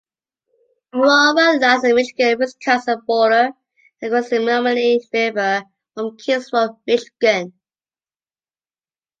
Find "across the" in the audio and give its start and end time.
4.01-4.39